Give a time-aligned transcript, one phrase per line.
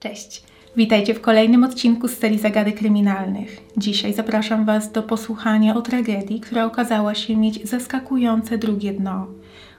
[0.00, 0.42] Cześć.
[0.76, 3.60] Witajcie w kolejnym odcinku z serii Zagady Kryminalnych.
[3.76, 9.26] Dzisiaj zapraszam Was do posłuchania o tragedii, która okazała się mieć zaskakujące drugie dno.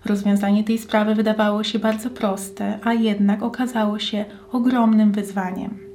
[0.05, 5.88] Rozwiązanie tej sprawy wydawało się bardzo proste, a jednak okazało się ogromnym wyzwaniem.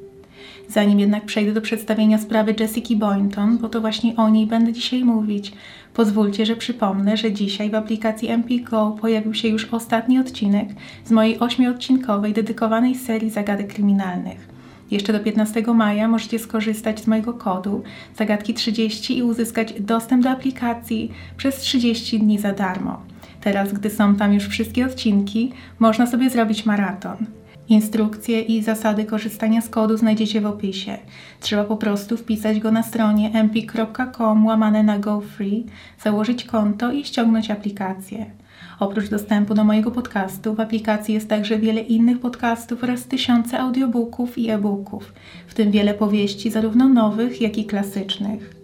[0.68, 5.04] Zanim jednak przejdę do przedstawienia sprawy Jessica Boynton, bo to właśnie o niej będę dzisiaj
[5.04, 5.52] mówić,
[5.95, 10.68] pozwólcie, że przypomnę, że dzisiaj w aplikacji MPGO pojawił się już ostatni odcinek
[11.04, 14.54] z mojej ośmiodcinkowej dedykowanej serii Zagadek Kryminalnych.
[14.90, 17.82] Jeszcze do 15 maja możecie skorzystać z mojego kodu
[18.18, 23.02] zagadki 30 i uzyskać dostęp do aplikacji przez 30 dni za darmo.
[23.40, 27.16] Teraz, gdy są tam już wszystkie odcinki, można sobie zrobić maraton.
[27.68, 30.98] Instrukcje i zasady korzystania z kodu znajdziecie w opisie.
[31.40, 35.66] Trzeba po prostu wpisać go na stronie mp.com łamane na GoFree,
[36.02, 38.26] założyć konto i ściągnąć aplikację.
[38.80, 44.38] Oprócz dostępu do mojego podcastu, w aplikacji jest także wiele innych podcastów oraz tysiące audiobooków
[44.38, 45.12] i e-booków,
[45.46, 48.63] w tym wiele powieści zarówno nowych, jak i klasycznych.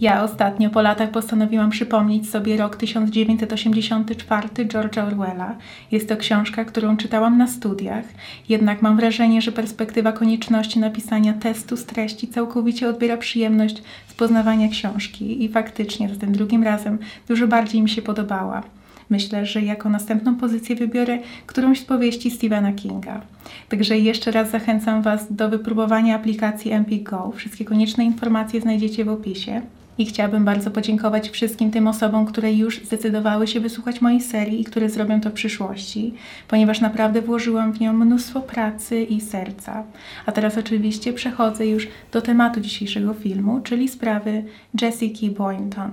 [0.00, 5.56] Ja ostatnio po latach postanowiłam przypomnieć sobie rok 1984 George'a Orwella.
[5.90, 8.04] Jest to książka, którą czytałam na studiach,
[8.48, 14.68] jednak mam wrażenie, że perspektywa konieczności napisania testu z treści całkowicie odbiera przyjemność z poznawania
[14.68, 16.98] książki i faktycznie za tym drugim razem
[17.28, 18.62] dużo bardziej mi się podobała.
[19.10, 23.20] Myślę, że jako następną pozycję wybiorę którąś z powieści Stephena Kinga.
[23.68, 27.32] Także jeszcze raz zachęcam Was do wypróbowania aplikacji MPGO.
[27.36, 29.62] Wszystkie konieczne informacje znajdziecie w opisie.
[29.98, 34.64] I chciałabym bardzo podziękować wszystkim tym osobom, które już zdecydowały się wysłuchać mojej serii i
[34.64, 36.14] które zrobią to w przyszłości,
[36.48, 39.84] ponieważ naprawdę włożyłam w nią mnóstwo pracy i serca.
[40.26, 44.44] A teraz oczywiście przechodzę już do tematu dzisiejszego filmu, czyli sprawy
[44.82, 45.90] Jessica Boynton.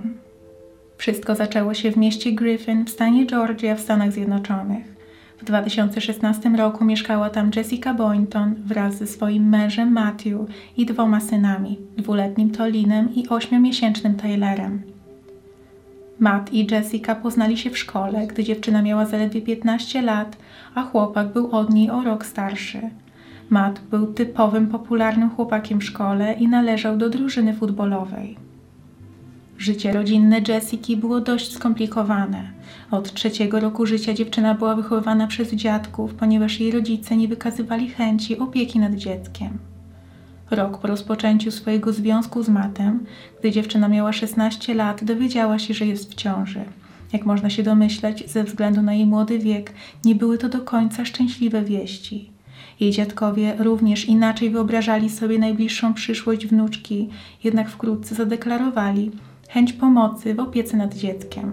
[0.96, 4.99] Wszystko zaczęło się w mieście Griffin w stanie Georgia w Stanach Zjednoczonych.
[5.40, 10.40] W 2016 roku mieszkała tam Jessica Boynton wraz ze swoim mężem Matthew
[10.76, 14.82] i dwoma synami, dwuletnim Tolinem i ośmiomiesięcznym Taylorem.
[16.18, 20.36] Matt i Jessica poznali się w szkole, gdy dziewczyna miała zaledwie 15 lat,
[20.74, 22.80] a chłopak był od niej o rok starszy.
[23.50, 28.49] Matt był typowym popularnym chłopakiem w szkole i należał do drużyny futbolowej.
[29.60, 32.50] Życie rodzinne Jessiki było dość skomplikowane.
[32.90, 38.38] Od trzeciego roku życia dziewczyna była wychowywana przez dziadków, ponieważ jej rodzice nie wykazywali chęci
[38.38, 39.58] opieki nad dzieckiem.
[40.50, 43.04] Rok po rozpoczęciu swojego związku z Matem,
[43.40, 46.64] gdy dziewczyna miała 16 lat, dowiedziała się, że jest w ciąży.
[47.12, 49.72] Jak można się domyśleć, ze względu na jej młody wiek,
[50.04, 52.30] nie były to do końca szczęśliwe wieści.
[52.80, 57.08] Jej dziadkowie również inaczej wyobrażali sobie najbliższą przyszłość wnuczki,
[57.44, 59.10] jednak wkrótce zadeklarowali,
[59.50, 61.52] chęć pomocy w opiece nad dzieckiem.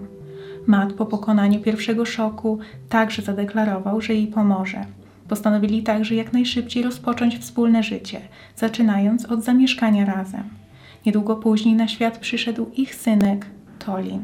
[0.66, 4.84] Matt po pokonaniu pierwszego szoku także zadeklarował, że jej pomoże.
[5.28, 8.20] Postanowili także jak najszybciej rozpocząć wspólne życie,
[8.56, 10.42] zaczynając od zamieszkania razem.
[11.06, 13.46] Niedługo później na świat przyszedł ich synek,
[13.78, 14.22] Tolin.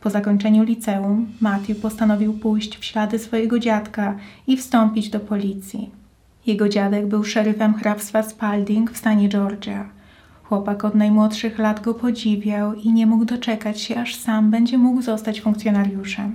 [0.00, 4.16] Po zakończeniu liceum Matthew postanowił pójść w ślady swojego dziadka
[4.46, 5.90] i wstąpić do policji.
[6.46, 9.97] Jego dziadek był szeryfem hrabstwa Spalding w stanie Georgia.
[10.48, 15.02] Chłopak od najmłodszych lat go podziwiał i nie mógł doczekać się, aż sam będzie mógł
[15.02, 16.34] zostać funkcjonariuszem.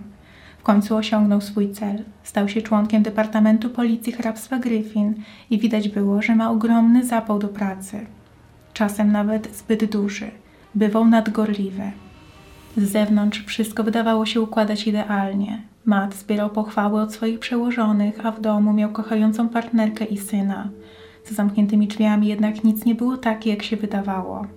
[0.60, 2.04] W końcu osiągnął swój cel.
[2.24, 5.14] Stał się członkiem Departamentu Policji Hrabstwa Griffin
[5.50, 8.06] i widać było, że ma ogromny zapał do pracy.
[8.74, 10.32] Czasem nawet zbyt duży.
[10.76, 11.92] Bywał nadgorliwy.
[12.78, 15.62] Z zewnątrz wszystko wydawało się układać idealnie.
[15.86, 20.70] Matt zbierał pochwały od swoich przełożonych, a w domu miał kochającą partnerkę i syna.
[21.26, 24.48] Za zamkniętymi drzwiami jednak nic nie było takie, jak się wydawało.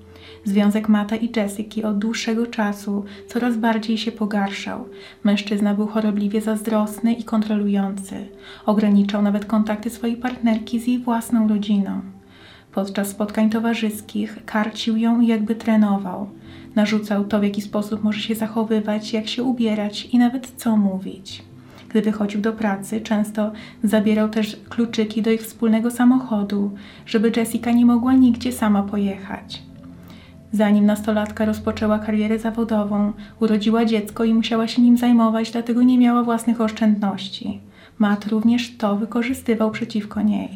[0.44, 4.88] Związek Mata i Jessica od dłuższego czasu coraz bardziej się pogarszał.
[5.24, 8.26] Mężczyzna był chorobliwie zazdrosny i kontrolujący.
[8.66, 12.00] Ograniczał nawet kontakty swojej partnerki z jej własną rodziną.
[12.72, 16.30] Podczas spotkań towarzyskich karcił ją i jakby trenował.
[16.74, 21.42] Narzucał to, w jaki sposób może się zachowywać, jak się ubierać i nawet co mówić.
[21.96, 23.52] Gdy wychodził do pracy, często
[23.82, 26.70] zabierał też kluczyki do ich wspólnego samochodu,
[27.06, 29.62] żeby Jessica nie mogła nigdzie sama pojechać.
[30.52, 36.22] Zanim nastolatka rozpoczęła karierę zawodową, urodziła dziecko i musiała się nim zajmować, dlatego nie miała
[36.22, 37.60] własnych oszczędności.
[37.98, 40.48] Matt również to wykorzystywał przeciwko niej.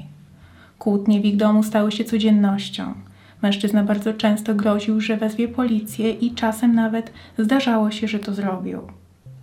[0.78, 2.94] Kłótnie w ich domu stały się codziennością.
[3.42, 9.00] Mężczyzna bardzo często groził, że wezwie policję i czasem nawet zdarzało się, że to zrobił.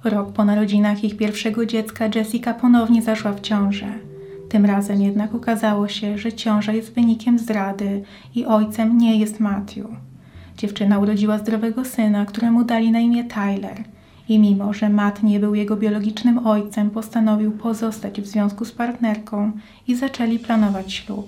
[0.10, 3.88] Rok po narodzinach ich pierwszego dziecka Jessica ponownie zaszła w ciążę.
[4.50, 8.04] Tym razem jednak okazało się, że ciąża jest wynikiem zdrady
[8.36, 9.86] i ojcem nie jest Matthew.
[10.58, 13.84] Dziewczyna urodziła zdrowego syna, któremu dali na imię Tyler.
[14.30, 19.52] I mimo, że Matt nie był jego biologicznym ojcem, postanowił pozostać w związku z partnerką
[19.88, 21.28] i zaczęli planować ślub.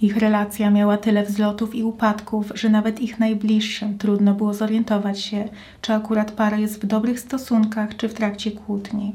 [0.00, 5.48] Ich relacja miała tyle wzlotów i upadków, że nawet ich najbliższym trudno było zorientować się,
[5.80, 9.12] czy akurat para jest w dobrych stosunkach, czy w trakcie kłótni.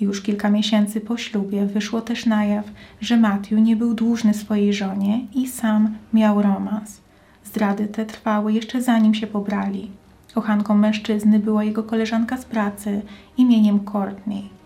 [0.00, 2.64] Już kilka miesięcy po ślubie wyszło też na jaw,
[3.00, 7.00] że Matthew nie był dłużny swojej żonie i sam miał romans.
[7.44, 9.90] Zdrady te trwały jeszcze zanim się pobrali.
[10.34, 13.02] Kochanką mężczyzny była jego koleżanka z pracy
[13.36, 14.59] imieniem Courtney.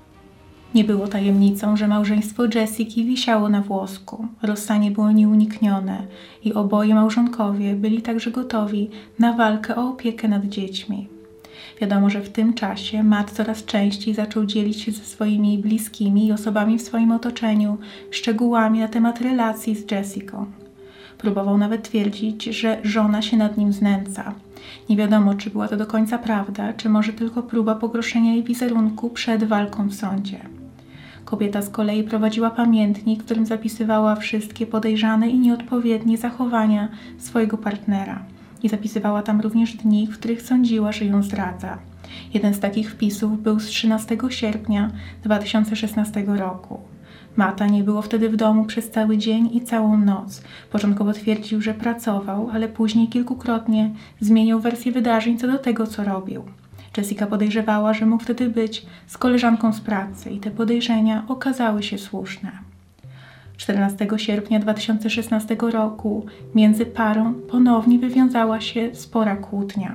[0.75, 4.27] Nie było tajemnicą, że małżeństwo Jessiki wisiało na włosku.
[4.43, 6.07] Rozstanie było nieuniknione
[6.45, 11.09] i oboje małżonkowie byli także gotowi na walkę o opiekę nad dziećmi.
[11.81, 16.33] Wiadomo, że w tym czasie Matt coraz częściej zaczął dzielić się ze swoimi bliskimi i
[16.33, 17.79] osobami w swoim otoczeniu
[18.11, 20.47] szczegółami na temat relacji z Jessiką.
[21.19, 24.35] Próbował nawet twierdzić, że żona się nad nim znęca.
[24.89, 29.11] Nie wiadomo, czy była to do końca prawda, czy może tylko próba pogroszenia jej wizerunku
[29.11, 30.64] przed walką w sądzie.
[31.25, 36.89] Kobieta z kolei prowadziła pamiętnik, w którym zapisywała wszystkie podejrzane i nieodpowiednie zachowania
[37.19, 38.25] swojego partnera.
[38.63, 41.79] I zapisywała tam również dni, w których sądziła, że ją zdradza.
[42.35, 44.91] Jeden z takich wpisów był z 13 sierpnia
[45.23, 46.81] 2016 roku.
[47.37, 50.43] Mata nie było wtedy w domu przez cały dzień i całą noc.
[50.71, 53.91] Początkowo twierdził, że pracował, ale później kilkukrotnie
[54.21, 56.45] zmienił wersję wydarzeń co do tego, co robił.
[56.97, 61.99] Jessica podejrzewała, że mógł wtedy być z koleżanką z pracy i te podejrzenia okazały się
[61.99, 62.53] słuszne.
[63.57, 69.95] 14 sierpnia 2016 roku między parą ponownie wywiązała się spora kłótnia.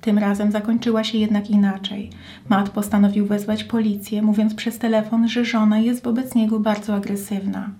[0.00, 2.10] Tym razem zakończyła się jednak inaczej.
[2.48, 7.70] Matt postanowił wezwać policję, mówiąc przez telefon, że żona jest wobec niego bardzo agresywna.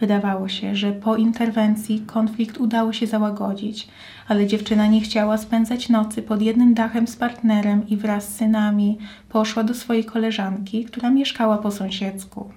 [0.00, 3.88] Wydawało się, że po interwencji konflikt udało się załagodzić,
[4.28, 8.98] ale dziewczyna nie chciała spędzać nocy pod jednym dachem z partnerem i wraz z synami
[9.28, 12.50] poszła do swojej koleżanki, która mieszkała po sąsiedzku.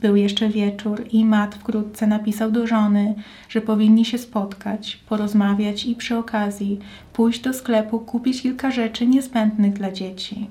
[0.00, 3.14] Był jeszcze wieczór i Matt wkrótce napisał do żony,
[3.48, 6.78] że powinni się spotkać, porozmawiać i przy okazji
[7.12, 10.46] pójść do sklepu kupić kilka rzeczy niezbędnych dla dzieci.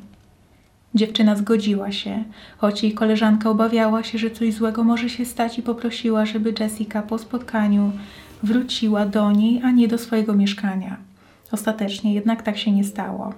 [0.96, 2.24] Dziewczyna zgodziła się,
[2.58, 7.02] choć jej koleżanka obawiała się, że coś złego może się stać i poprosiła, żeby Jessica
[7.02, 7.92] po spotkaniu
[8.44, 10.98] wróciła do niej, a nie do swojego mieszkania.
[11.52, 13.34] Ostatecznie jednak tak się nie stało.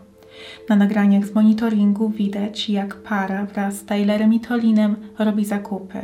[0.69, 5.99] Na nagraniach z monitoringu widać, jak para wraz z Tylerem i Tolinem robi zakupy.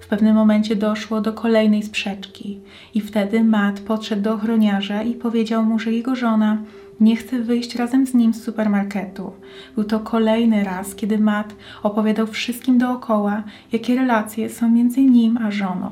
[0.00, 2.60] W pewnym momencie doszło do kolejnej sprzeczki
[2.94, 6.58] i wtedy Matt podszedł do ochroniarza i powiedział mu, że jego żona
[7.00, 9.32] nie chce wyjść razem z nim z supermarketu.
[9.74, 13.42] Był to kolejny raz, kiedy Matt opowiadał wszystkim dookoła,
[13.72, 15.90] jakie relacje są między nim a żoną.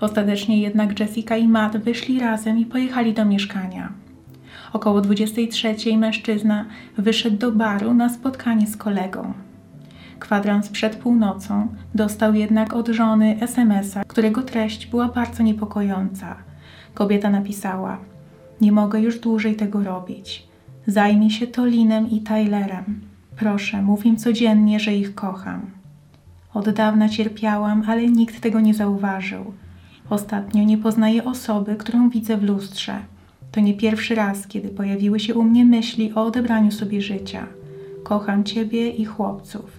[0.00, 3.92] Ostatecznie jednak Jessica i Matt wyszli razem i pojechali do mieszkania.
[4.72, 6.64] Około 23 mężczyzna
[6.98, 9.32] wyszedł do baru na spotkanie z kolegą.
[10.18, 16.36] Kwadrans przed północą dostał jednak od żony SMS-a, którego treść była bardzo niepokojąca.
[16.94, 17.98] Kobieta napisała:
[18.60, 20.48] Nie mogę już dłużej tego robić.
[20.86, 23.00] Zajmij się Tolinem i Tylerem.
[23.36, 25.60] Proszę, mów im codziennie, że ich kocham.
[26.54, 29.52] Od dawna cierpiałam, ale nikt tego nie zauważył.
[30.10, 32.98] Ostatnio nie poznaję osoby, którą widzę w lustrze.
[33.52, 37.46] To nie pierwszy raz, kiedy pojawiły się u mnie myśli o odebraniu sobie życia.
[38.02, 39.70] Kocham Ciebie i chłopców.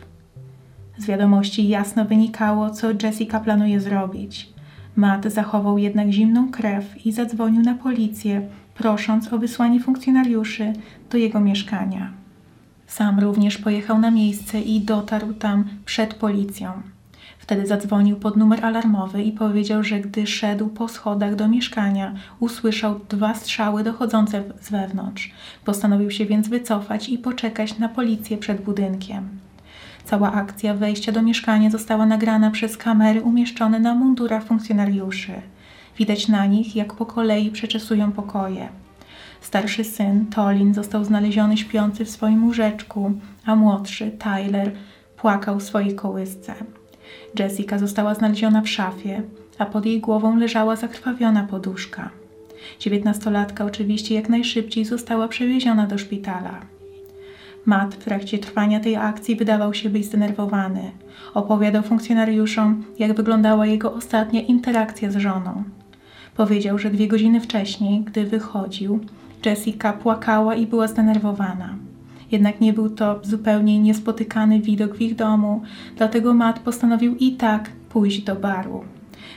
[0.97, 4.49] Z wiadomości jasno wynikało, co Jessica planuje zrobić.
[4.95, 8.47] Matt zachował jednak zimną krew i zadzwonił na policję,
[8.79, 10.73] prosząc o wysłanie funkcjonariuszy
[11.11, 12.11] do jego mieszkania.
[12.87, 16.71] Sam również pojechał na miejsce i dotarł tam przed policją.
[17.39, 22.99] Wtedy zadzwonił pod numer alarmowy i powiedział, że gdy szedł po schodach do mieszkania, usłyszał
[23.09, 25.31] dwa strzały dochodzące z wewnątrz.
[25.65, 29.29] Postanowił się więc wycofać i poczekać na policję przed budynkiem.
[30.05, 35.33] Cała akcja wejścia do mieszkania została nagrana przez kamery umieszczone na mundurach funkcjonariuszy.
[35.99, 38.69] Widać na nich, jak po kolei przeczesują pokoje.
[39.41, 43.11] Starszy syn, Tolin, został znaleziony śpiący w swoim łóżeczku,
[43.45, 44.71] a młodszy, Tyler,
[45.17, 46.53] płakał w swojej kołysce.
[47.39, 49.21] Jessica została znaleziona w szafie,
[49.57, 52.09] a pod jej głową leżała zakrwawiona poduszka.
[52.79, 56.59] Dziewiętnastolatka oczywiście jak najszybciej została przewieziona do szpitala.
[57.65, 60.91] Matt w trakcie trwania tej akcji wydawał się być zdenerwowany.
[61.33, 65.63] Opowiadał funkcjonariuszom, jak wyglądała jego ostatnia interakcja z żoną.
[66.39, 68.99] Powiedział, że dwie godziny wcześniej, gdy wychodził,
[69.45, 71.75] Jessica płakała i była zdenerwowana.
[72.31, 75.61] Jednak nie był to zupełnie niespotykany widok w ich domu,
[75.97, 78.83] dlatego Matt postanowił i tak pójść do baru.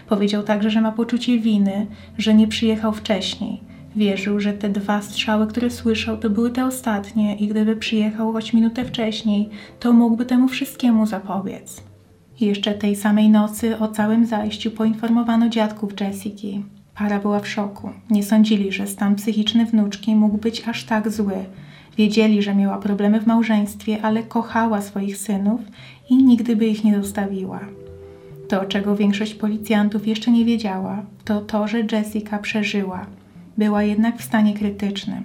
[0.08, 1.86] Powiedział także, że ma poczucie winy,
[2.18, 3.60] że nie przyjechał wcześniej.
[3.96, 8.52] Wierzył, że te dwa strzały, które słyszał, to były te ostatnie i gdyby przyjechał choć
[8.52, 9.48] minutę wcześniej,
[9.80, 11.82] to mógłby temu wszystkiemu zapobiec.
[12.40, 16.62] Jeszcze tej samej nocy o całym zajściu poinformowano dziadków Jessiki.
[17.02, 17.90] Para była w szoku.
[18.10, 21.34] Nie sądzili, że stan psychiczny wnuczki mógł być aż tak zły.
[21.98, 25.60] Wiedzieli, że miała problemy w małżeństwie, ale kochała swoich synów
[26.10, 27.60] i nigdy by ich nie zostawiła.
[28.48, 33.06] To, czego większość policjantów jeszcze nie wiedziała, to to, że Jessica przeżyła.
[33.58, 35.24] Była jednak w stanie krytycznym.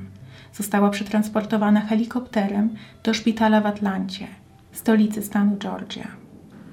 [0.54, 2.70] Została przetransportowana helikopterem
[3.04, 4.28] do szpitala w Atlancie,
[4.72, 6.27] stolicy stanu Georgia.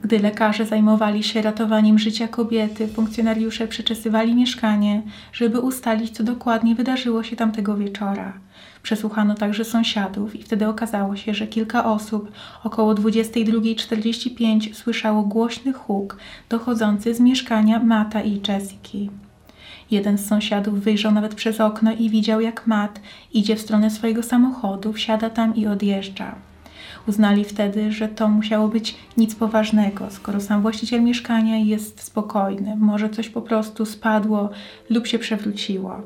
[0.05, 7.23] Gdy lekarze zajmowali się ratowaniem życia kobiety, funkcjonariusze przeczesywali mieszkanie, żeby ustalić, co dokładnie wydarzyło
[7.23, 8.33] się tamtego wieczora.
[8.83, 12.33] Przesłuchano także sąsiadów i wtedy okazało się, że kilka osób
[12.65, 16.17] około 22.45 słyszało głośny huk
[16.49, 19.11] dochodzący z mieszkania Mata i Jessiki.
[19.91, 23.01] Jeden z sąsiadów wyjrzał nawet przez okno i widział, jak Matt
[23.33, 26.54] idzie w stronę swojego samochodu, wsiada tam i odjeżdża.
[27.09, 33.11] Uznali wtedy, że to musiało być nic poważnego, skoro sam właściciel mieszkania jest spokojny, może
[33.11, 34.51] coś po prostu spadło
[34.91, 36.03] lub się przewróciło.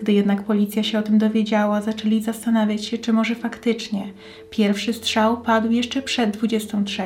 [0.00, 4.12] Gdy jednak policja się o tym dowiedziała, zaczęli zastanawiać się, czy może faktycznie
[4.50, 7.02] pierwszy strzał padł jeszcze przed 23.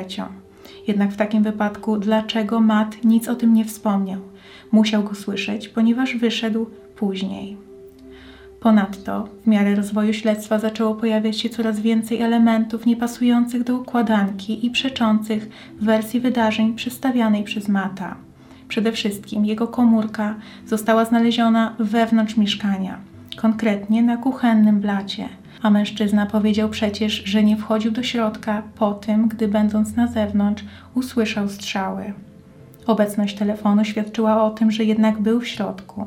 [0.87, 4.21] Jednak w takim wypadku, dlaczego Matt nic o tym nie wspomniał?
[4.71, 6.65] Musiał go słyszeć, ponieważ wyszedł
[6.95, 7.66] później.
[8.59, 14.71] Ponadto, w miarę rozwoju śledztwa zaczęło pojawiać się coraz więcej elementów niepasujących do układanki i
[14.71, 15.49] przeczących
[15.81, 18.15] wersji wydarzeń przedstawianej przez Mata.
[18.67, 20.35] Przede wszystkim jego komórka
[20.65, 22.97] została znaleziona wewnątrz mieszkania,
[23.35, 25.29] konkretnie na kuchennym blacie,
[25.61, 30.63] a mężczyzna powiedział przecież, że nie wchodził do środka po tym, gdy będąc na zewnątrz
[30.95, 32.13] usłyszał strzały.
[32.87, 36.05] Obecność telefonu świadczyła o tym, że jednak był w środku.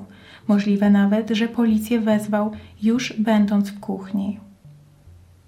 [0.49, 4.41] Możliwe nawet, że policję wezwał już będąc w kuchni.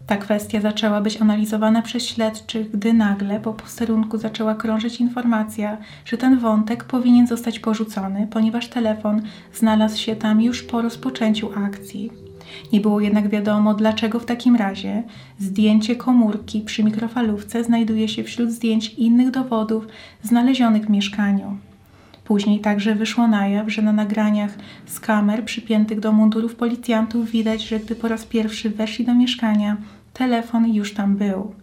[0.06, 6.18] Ta kwestia zaczęła być analizowana przez śledczych, gdy nagle po posterunku zaczęła krążyć informacja, że
[6.18, 9.22] ten wątek powinien zostać porzucony, ponieważ telefon
[9.54, 12.10] znalazł się tam już po rozpoczęciu akcji.
[12.72, 15.02] Nie było jednak wiadomo, dlaczego w takim razie
[15.38, 19.86] zdjęcie komórki przy mikrofalówce znajduje się wśród zdjęć innych dowodów
[20.22, 21.56] znalezionych w mieszkaniu.
[22.24, 24.54] Później także wyszło na jaw, że na nagraniach
[24.86, 29.76] z kamer przypiętych do mundurów policjantów widać, że gdy po raz pierwszy weszli do mieszkania,
[30.12, 31.54] telefon już tam był.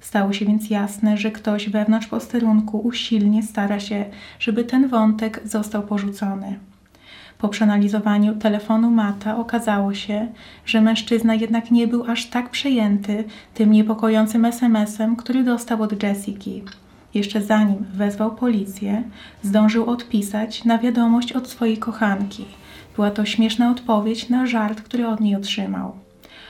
[0.00, 4.04] Stało się więc jasne, że ktoś wewnątrz posterunku usilnie stara się,
[4.38, 6.58] żeby ten wątek został porzucony.
[7.38, 10.28] Po przeanalizowaniu telefonu Mata okazało się,
[10.66, 13.24] że mężczyzna jednak nie był aż tak przejęty
[13.54, 16.62] tym niepokojącym SMS-em, który dostał od Jessiki.
[17.14, 19.02] Jeszcze zanim wezwał policję,
[19.42, 22.44] zdążył odpisać na wiadomość od swojej kochanki.
[22.96, 25.92] Była to śmieszna odpowiedź na żart, który od niej otrzymał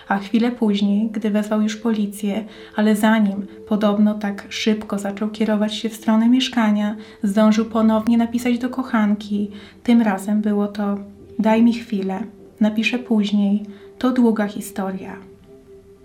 [0.09, 2.45] a chwilę później, gdy wezwał już policję,
[2.77, 8.69] ale zanim podobno tak szybko zaczął kierować się w stronę mieszkania, zdążył ponownie napisać do
[8.69, 9.50] kochanki.
[9.83, 10.99] Tym razem było to:
[11.38, 12.21] Daj mi chwilę,
[12.61, 13.62] napiszę później,
[13.99, 15.17] to długa historia.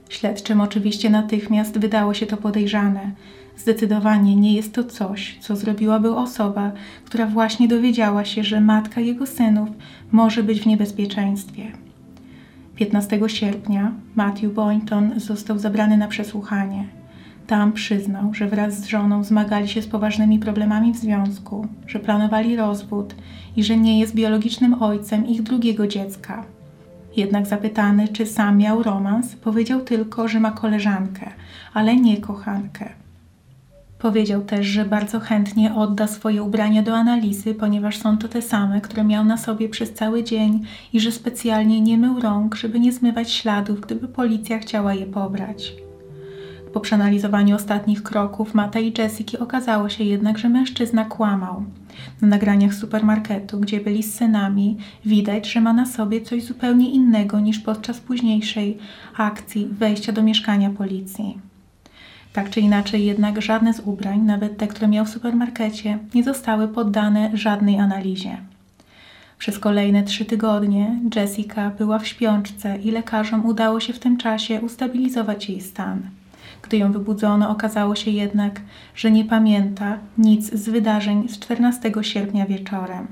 [0.09, 3.11] Śledczym oczywiście natychmiast wydało się to podejrzane.
[3.57, 6.71] Zdecydowanie nie jest to coś, co zrobiłaby osoba,
[7.05, 9.69] która właśnie dowiedziała się, że matka jego synów
[10.11, 11.71] może być w niebezpieczeństwie.
[12.75, 16.87] 15 sierpnia Matthew Boynton został zabrany na przesłuchanie.
[17.47, 22.55] Tam przyznał, że wraz z żoną zmagali się z poważnymi problemami w związku, że planowali
[22.55, 23.15] rozwód
[23.55, 26.45] i że nie jest biologicznym ojcem ich drugiego dziecka.
[27.15, 31.31] Jednak zapytany, czy sam miał romans, powiedział tylko, że ma koleżankę,
[31.73, 33.02] ale nie kochankę.
[34.03, 38.81] Powiedział też, że bardzo chętnie odda swoje ubrania do analizy, ponieważ są to te same,
[38.81, 40.61] które miał na sobie przez cały dzień
[40.93, 45.73] i że specjalnie nie mył rąk, żeby nie zmywać śladów, gdyby policja chciała je pobrać.
[46.73, 51.63] Po przeanalizowaniu ostatnich kroków Mata i Jessica okazało się jednak, że mężczyzna kłamał.
[52.21, 57.39] Na nagraniach supermarketu, gdzie byli z synami, widać, że ma na sobie coś zupełnie innego
[57.39, 58.77] niż podczas późniejszej
[59.17, 61.52] akcji wejścia do mieszkania policji.
[62.33, 66.67] Tak czy inaczej, jednak żadne z ubrań, nawet te, które miał w supermarkecie, nie zostały
[66.67, 68.37] poddane żadnej analizie.
[69.37, 74.61] Przez kolejne trzy tygodnie Jessica była w śpiączce i lekarzom udało się w tym czasie
[74.61, 76.01] ustabilizować jej stan.
[76.61, 78.61] Gdy ją wybudzono, okazało się jednak,
[78.95, 83.07] że nie pamięta nic z wydarzeń z 14 sierpnia wieczorem.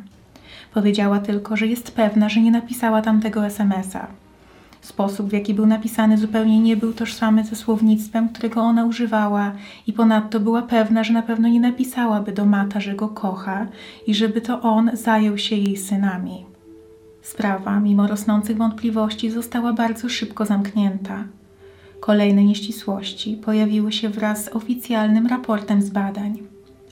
[0.74, 4.08] Powiedziała tylko, że jest pewna, że nie napisała tamtego SMS-a.
[4.82, 9.52] Sposób, w jaki był napisany, zupełnie nie był tożsamy ze słownictwem, którego ona używała,
[9.88, 13.68] i ponadto była pewna, że na pewno nie napisałaby do Mata, że go kocha
[14.08, 16.46] i żeby to on zajął się jej synami.
[17.22, 21.24] Sprawa, mimo rosnących wątpliwości, została bardzo szybko zamknięta.
[22.00, 26.40] Kolejne nieścisłości pojawiły się wraz z oficjalnym raportem z badań.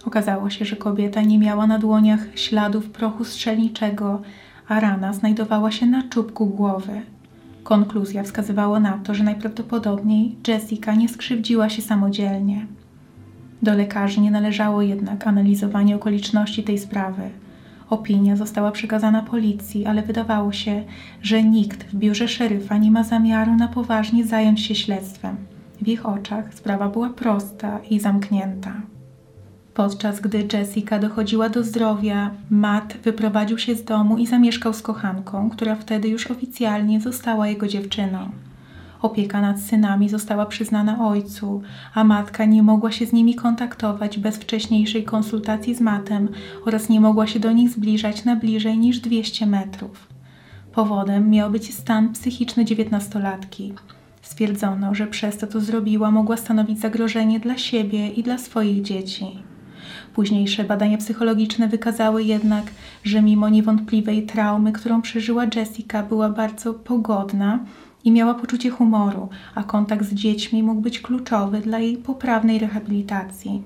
[0.05, 4.21] Okazało się, że kobieta nie miała na dłoniach śladów prochu strzelniczego,
[4.67, 7.01] a rana znajdowała się na czubku głowy.
[7.69, 12.65] Konkluzja wskazywała na to, że najprawdopodobniej Jessica nie skrzywdziła się samodzielnie.
[13.61, 17.21] Do lekarzy nie należało jednak analizowanie okoliczności tej sprawy.
[17.89, 20.83] Opinia została przekazana policji, ale wydawało się,
[21.21, 25.35] że nikt w biurze szeryfa nie ma zamiaru na poważnie zająć się śledztwem.
[25.81, 28.81] W ich oczach sprawa była prosta i zamknięta.
[29.79, 35.49] Podczas gdy Jessica dochodziła do zdrowia, Matt wyprowadził się z domu i zamieszkał z kochanką,
[35.49, 38.29] która wtedy już oficjalnie została jego dziewczyną.
[39.01, 41.61] Opieka nad synami została przyznana ojcu,
[41.93, 46.29] a matka nie mogła się z nimi kontaktować bez wcześniejszej konsultacji z matem
[46.65, 50.07] oraz nie mogła się do nich zbliżać na bliżej niż 200 metrów.
[50.73, 53.73] Powodem miał być stan psychiczny dziewiętnastolatki.
[54.21, 59.48] Stwierdzono, że przez to, co zrobiła, mogła stanowić zagrożenie dla siebie i dla swoich dzieci.
[60.19, 62.63] Późniejsze badania psychologiczne wykazały jednak,
[63.03, 67.59] że mimo niewątpliwej traumy, którą przeżyła Jessica, była bardzo pogodna
[68.03, 73.63] i miała poczucie humoru, a kontakt z dziećmi mógł być kluczowy dla jej poprawnej rehabilitacji.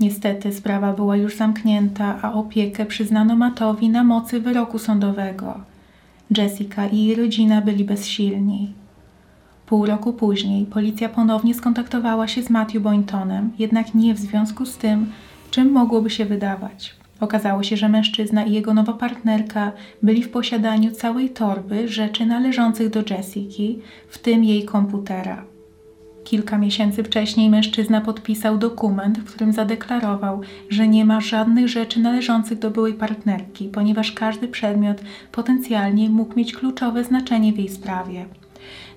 [0.00, 5.60] Niestety sprawa była już zamknięta, a opiekę przyznano Matowi na mocy wyroku sądowego.
[6.36, 8.72] Jessica i jej rodzina byli bezsilni.
[9.66, 14.76] Pół roku później policja ponownie skontaktowała się z Matthew Boyntonem, jednak nie w związku z
[14.76, 15.06] tym,
[15.50, 16.94] czym mogłoby się wydawać.
[17.20, 22.90] Okazało się, że mężczyzna i jego nowa partnerka byli w posiadaniu całej torby rzeczy należących
[22.90, 23.78] do Jessiki,
[24.08, 25.44] w tym jej komputera.
[26.24, 32.58] Kilka miesięcy wcześniej mężczyzna podpisał dokument, w którym zadeklarował, że nie ma żadnych rzeczy należących
[32.58, 35.00] do byłej partnerki, ponieważ każdy przedmiot
[35.32, 38.24] potencjalnie mógł mieć kluczowe znaczenie w jej sprawie.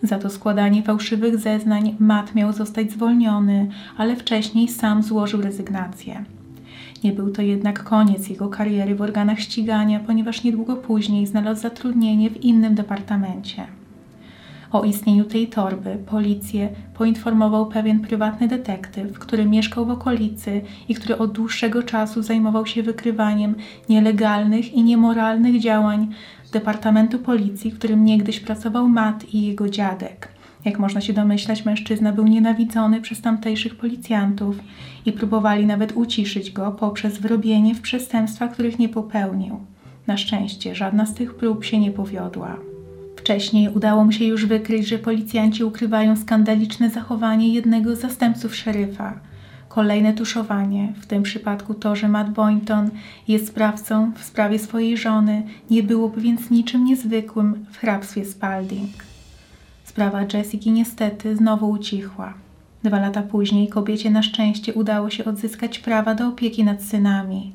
[0.03, 6.25] Za to składanie fałszywych zeznań Matt miał zostać zwolniony, ale wcześniej sam złożył rezygnację.
[7.03, 12.29] Nie był to jednak koniec jego kariery w organach ścigania, ponieważ niedługo później znalazł zatrudnienie
[12.29, 13.67] w innym departamencie.
[14.71, 21.17] O istnieniu tej torby policję poinformował pewien prywatny detektyw, który mieszkał w okolicy i który
[21.17, 23.55] od dłuższego czasu zajmował się wykrywaniem
[23.89, 26.07] nielegalnych i niemoralnych działań
[26.51, 30.32] Departamentu Policji, w którym niegdyś pracował Matt i jego dziadek.
[30.65, 34.55] Jak można się domyślać, mężczyzna był nienawidzony przez tamtejszych policjantów
[35.05, 39.59] i próbowali nawet uciszyć go poprzez wrobienie w przestępstwa, których nie popełnił.
[40.07, 42.57] Na szczęście żadna z tych prób się nie powiodła.
[43.15, 49.19] Wcześniej udało mu się już wykryć, że policjanci ukrywają skandaliczne zachowanie jednego z zastępców szeryfa.
[49.69, 52.89] Kolejne tuszowanie, w tym przypadku to, że Matt Boynton
[53.27, 59.12] jest sprawcą w sprawie swojej żony, nie byłoby więc niczym niezwykłym w hrabstwie Spalding.
[59.93, 62.33] Sprawa Jessiki niestety znowu ucichła.
[62.83, 67.51] Dwa lata później kobiecie na szczęście udało się odzyskać prawa do opieki nad synami.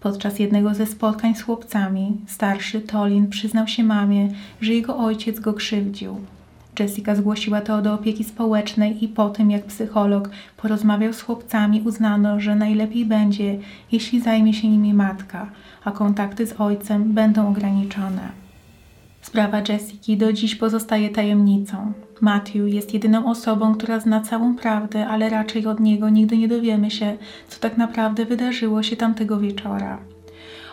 [0.00, 4.28] Podczas jednego ze spotkań z chłopcami, starszy Tolin przyznał się mamie,
[4.60, 6.20] że jego ojciec go krzywdził.
[6.78, 12.40] Jessica zgłosiła to do opieki społecznej i po tym, jak psycholog porozmawiał z chłopcami, uznano,
[12.40, 13.58] że najlepiej będzie,
[13.92, 15.50] jeśli zajmie się nimi matka,
[15.84, 18.49] a kontakty z ojcem będą ograniczone.
[19.20, 21.92] Sprawa Jessiki do dziś pozostaje tajemnicą.
[22.20, 26.90] Matthew jest jedyną osobą, która zna całą prawdę, ale raczej od niego nigdy nie dowiemy
[26.90, 27.16] się,
[27.48, 29.98] co tak naprawdę wydarzyło się tamtego wieczora.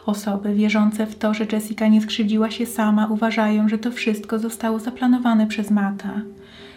[0.05, 4.79] Osoby wierzące w to, że Jessica nie skrzywdziła się sama, uważają, że to wszystko zostało
[4.79, 6.21] zaplanowane przez Mata,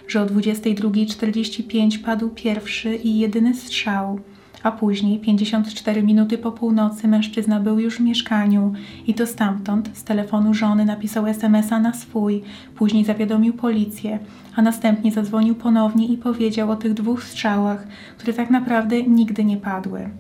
[0.09, 4.21] że o 22.45 padł pierwszy i jedyny strzał,
[4.63, 8.73] a później, 54 minuty po północy, mężczyzna był już w mieszkaniu
[9.07, 12.43] i to stamtąd, z telefonu żony, napisał SMS-a na swój,
[12.75, 14.19] później zawiadomił policję,
[14.57, 17.87] a następnie zadzwonił ponownie i powiedział o tych dwóch strzałach,
[18.19, 20.11] które tak naprawdę nigdy nie padły.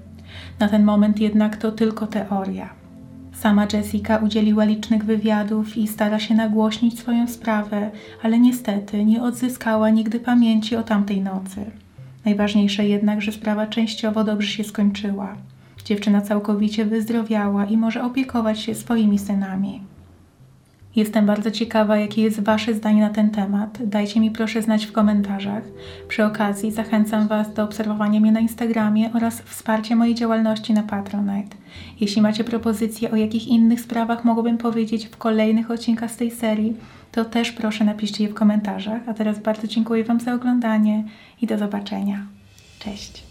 [0.59, 2.71] Na ten moment jednak to tylko teoria.
[3.33, 7.91] Sama Jessica udzieliła licznych wywiadów i stara się nagłośnić swoją sprawę,
[8.23, 11.71] ale niestety nie odzyskała nigdy pamięci o tamtej nocy.
[12.25, 15.37] Najważniejsze jednak, że sprawa częściowo dobrze się skończyła.
[15.85, 19.81] Dziewczyna całkowicie wyzdrowiała i może opiekować się swoimi synami.
[20.97, 23.79] Jestem bardzo ciekawa, jakie jest Wasze zdanie na ten temat.
[23.85, 25.63] Dajcie mi proszę znać w komentarzach.
[26.09, 31.57] Przy okazji zachęcam Was do obserwowania mnie na Instagramie oraz wsparcia mojej działalności na Patronite.
[32.01, 36.77] Jeśli macie propozycje, o jakich innych sprawach mogłabym powiedzieć w kolejnych odcinkach z tej serii,
[37.13, 39.03] to też proszę napiszcie je w komentarzach.
[39.09, 41.05] A teraz bardzo dziękuję Wam za oglądanie
[41.43, 42.27] i do zobaczenia.
[42.79, 43.30] Cześć!